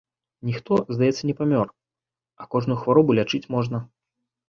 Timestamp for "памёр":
1.43-1.67